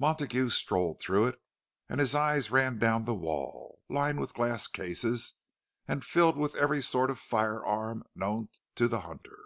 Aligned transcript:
Montague 0.00 0.48
strolled 0.48 0.98
through 1.00 1.28
it, 1.28 1.40
and 1.88 2.00
his 2.00 2.12
eye 2.12 2.40
ran 2.50 2.80
down 2.80 3.04
the 3.04 3.14
wall, 3.14 3.78
lined 3.88 4.18
with 4.18 4.34
glass 4.34 4.66
cases 4.66 5.34
and 5.86 6.04
filled 6.04 6.36
with 6.36 6.56
every 6.56 6.82
sort 6.82 7.12
of 7.12 7.18
firearm 7.20 8.02
known 8.16 8.48
to 8.74 8.88
the 8.88 9.02
hunter. 9.02 9.38